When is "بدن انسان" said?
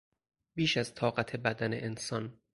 1.35-2.37